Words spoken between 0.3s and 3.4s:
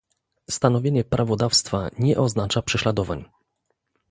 Stanowienie prawodawstwa nie oznacza prześladowań